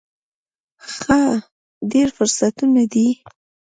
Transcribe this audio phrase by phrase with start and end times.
[0.93, 1.21] ښه،
[1.91, 3.07] ډیر فرصتونه دي